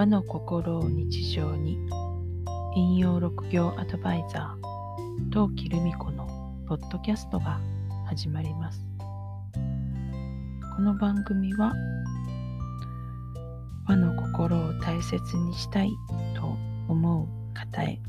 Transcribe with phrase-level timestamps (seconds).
[0.00, 1.78] 和の心を日常に
[2.74, 6.26] 引用六行アドバイザー陶器留美子の
[6.66, 7.60] ポッドキャストが
[8.06, 8.80] 始まります。
[10.74, 11.74] この番組は
[13.86, 15.90] 和の心を大切にしたい
[16.34, 16.56] と
[16.88, 18.00] 思う方へ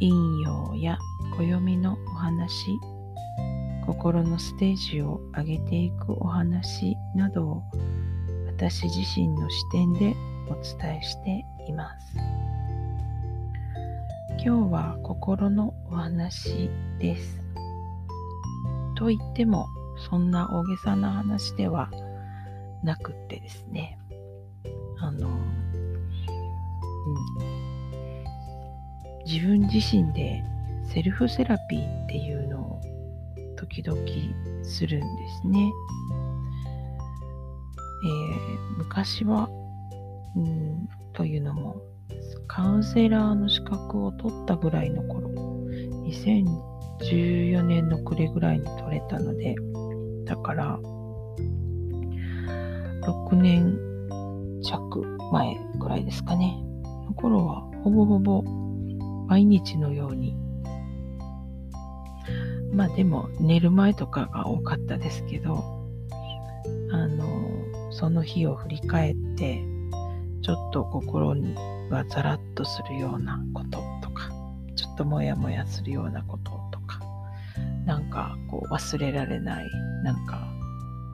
[0.00, 0.98] 引用や
[1.38, 2.52] 暦のお話
[3.86, 7.62] 心のステージを上げていくお話などを
[8.48, 10.16] 私自身の視点で
[10.48, 12.16] お伝えしています。
[14.44, 17.40] 今日は心のお話です。
[18.96, 19.66] と言っても
[20.08, 21.90] そんな大げさな話では
[22.82, 23.98] なくってですね
[25.00, 25.38] あの、うん、
[29.26, 30.42] 自分自身で
[30.92, 32.80] セルフセラピーっていうのを
[33.56, 33.98] 時々
[34.62, 35.06] するんで
[35.42, 35.72] すね。
[38.04, 39.48] えー、昔は、
[40.36, 41.82] うん、というのも
[42.46, 45.28] カウンセラーの資格を取ったぐらいの頃
[46.04, 49.54] 2014年の暮れぐらいに取れたので
[50.24, 50.78] だから
[53.02, 53.78] 6年
[54.62, 56.58] 弱前ぐらいですかね。
[57.06, 58.42] の頃はほぼほぼ
[59.26, 60.34] 毎日のように
[62.74, 65.64] まあでも寝る前とかが多かったですけど、
[66.90, 67.24] あの、
[67.92, 69.62] その日を振り返って、
[70.44, 71.34] ちょっと心
[71.88, 74.28] がザラッとするようなこととか、
[74.76, 77.00] ちょっとモヤモヤするようなこととか、
[77.86, 79.64] なんかこう忘れられない、
[80.04, 80.46] なんか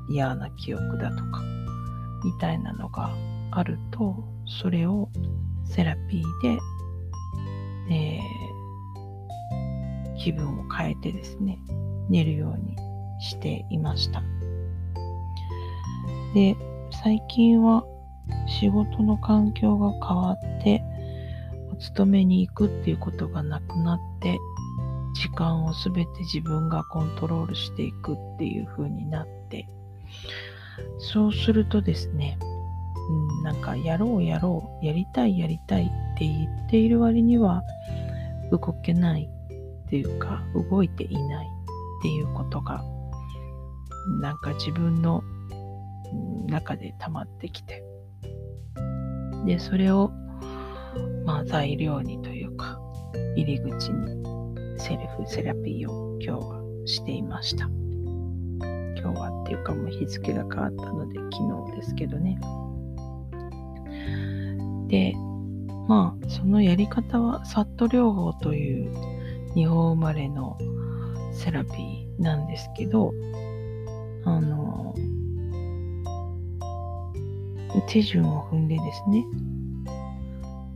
[0.08, 1.44] 嫌な記憶だとか、
[2.24, 3.14] みたいなのが
[3.52, 5.08] あると、それを
[5.64, 6.58] セラピーで、
[7.94, 8.60] えー
[10.22, 11.58] 気分を変えてですね、
[12.10, 12.76] 寝るように
[13.22, 14.22] していました。
[16.34, 16.54] で、
[17.02, 17.82] 最近は
[18.46, 20.82] 仕事の環境が変わって、
[21.72, 24.38] お勤めに行くっていうことがなくなって、
[25.14, 29.69] 時間をすべて自分がコントロールしていくっていう風になって、
[30.98, 32.38] そうするとですね、
[33.10, 37.62] うん、なんかやろうやろう、やりたいやりたいって言っている割には
[38.50, 39.28] 動けない
[39.86, 42.84] っていうか動いていないっていうことが
[44.20, 45.22] なんか自分の
[46.46, 47.82] 中で溜まってきて
[49.46, 50.10] でそれを
[51.24, 52.78] まあ材料にというか
[53.36, 54.22] 入り口に
[54.78, 57.68] セルフセラピーを今日はしていました。
[59.00, 62.38] 今日はっていうかもう日付が変わったので昨日ですけどね。
[64.88, 65.14] で
[65.88, 68.92] まあそのやり方はサット療法という
[69.54, 70.56] 日本生まれの
[71.32, 73.12] セラピーなんですけど、
[74.24, 74.94] あの、
[77.82, 79.24] 手順を踏んでですね、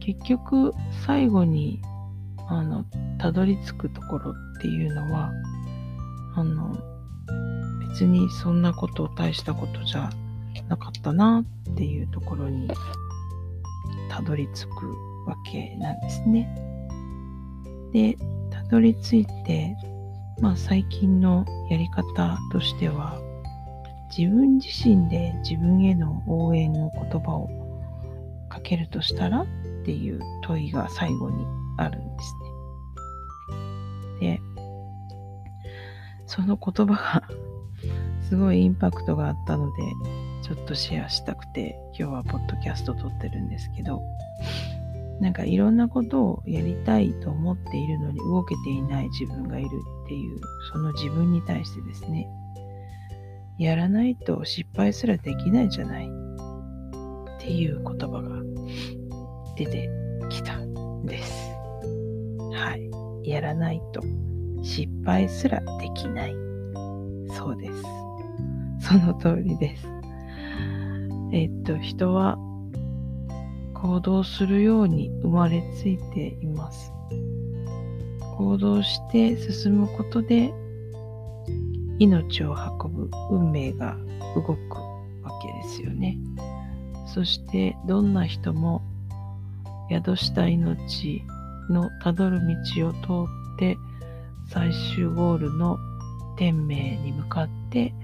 [0.00, 0.72] 結局
[1.06, 1.81] 最後に、
[2.48, 2.84] あの、
[3.19, 5.32] たどり着くところっていうのは、
[6.37, 6.76] あの、
[7.88, 10.10] 別にそんなこと大したことじゃ
[10.69, 12.69] なかったなっていうところに
[14.10, 14.91] たどり着く
[15.26, 16.48] わけなんですね。
[17.93, 18.16] で、
[18.50, 19.76] たどり着いて、
[20.41, 23.19] まあ最近のやり方としては、
[24.16, 27.48] 自分自身で自分への応援の言葉を
[28.48, 29.47] かけるとしたらっ
[29.84, 31.44] ていう問いが最後に
[31.76, 32.34] あるんです
[34.20, 34.38] ね。
[34.38, 34.41] で、
[36.26, 37.22] その言葉が
[38.28, 39.82] すごいインパクトがあったので、
[40.42, 44.00] ちょっとシェアしたくて、今日はポッドキャスト撮ってるんですけど、
[45.20, 49.69] なんかいろんなことをやりたいと思っているのに動けていない自分がいる
[50.04, 50.41] っていう
[50.72, 52.28] その自分に対してですね
[53.59, 56.06] やらないと失敗すらできないじゃない。
[56.06, 58.31] っていう言葉が
[59.56, 59.88] 出て
[60.31, 61.32] きたんです。
[62.53, 62.76] は
[63.22, 63.28] い。
[63.28, 64.03] やらないと
[64.62, 66.34] 失敗すらできない。
[67.37, 67.82] そうです。
[68.88, 69.87] その通りです。
[71.32, 72.38] えっと人は
[73.75, 76.93] 行動するように生まれついています。
[78.37, 80.52] 行動して進むことで
[81.99, 83.96] 命を運ぶ運命が
[84.35, 84.55] 動く
[85.23, 86.19] わけですよね。
[87.06, 88.82] そしてどんな人も
[89.91, 91.23] 宿した命
[91.70, 92.41] のたどる
[92.75, 92.99] 道を通
[93.56, 93.76] って
[94.49, 95.79] 最終ゴールの
[96.37, 97.94] 天命に向かって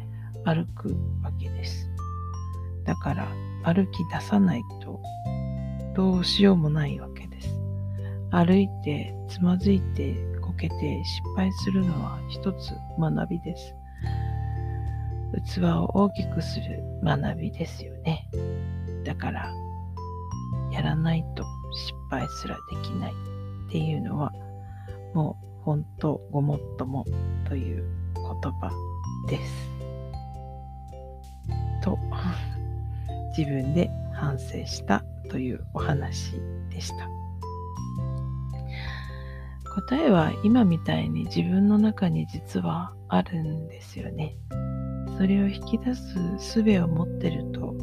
[0.44, 1.88] 歩くわけです。
[2.84, 3.28] だから
[3.64, 5.00] 歩き出さないと
[5.94, 7.54] どうしようもないわけです。
[8.30, 13.74] 歩いて、つまずいて、こけて失敗するのは一つ学びです。
[15.38, 18.28] 器を大きくする学びですよね。
[19.04, 19.52] だから、
[20.72, 23.12] やらないと失敗すらできない
[23.68, 24.32] っていうのは
[25.14, 27.04] もう本当ごもっとも
[27.48, 27.84] という
[28.14, 28.70] 言葉
[29.28, 29.70] です。
[31.82, 31.98] と
[33.36, 36.40] 自分で反省したというお話
[36.70, 37.08] でした。
[39.72, 44.36] 答えは今みたいに自分の中に実はあるんですよね。
[45.20, 47.74] それを引き出す術を持ってると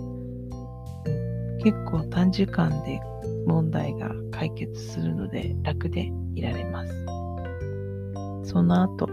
[1.64, 3.00] 結構短時間で
[3.46, 7.06] 問題が解決するので楽でいられます。
[8.50, 9.08] その後、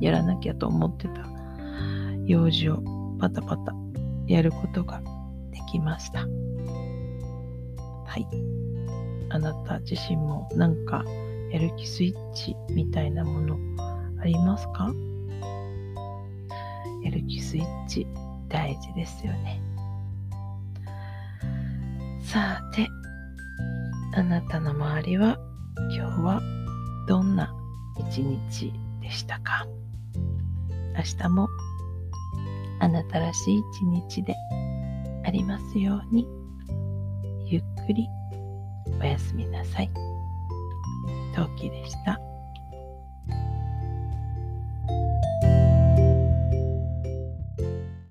[0.00, 1.26] やらなきゃと思ってた
[2.24, 2.80] 用事を
[3.18, 3.74] パタパタ
[4.28, 5.02] やることが
[5.50, 6.20] できました。
[6.20, 6.26] は
[8.16, 8.28] い。
[9.30, 11.02] あなた自身もなんか
[11.50, 13.58] やる気スイッチみたいなもの
[14.20, 14.94] ありますか？
[17.08, 18.06] やる気スイッチ
[18.50, 19.62] 大事ですよね。
[22.20, 22.86] さて、
[24.14, 25.38] あなたの周りは
[25.96, 26.42] 今日は
[27.08, 27.50] どんな
[28.10, 29.66] 一日でしたか？
[30.94, 31.48] 明日も
[32.80, 34.34] あなたらしい一日で
[35.24, 36.26] ありますように
[37.46, 38.06] ゆっくり
[39.00, 39.90] おやすみなさい。
[41.34, 42.20] 陶器でした。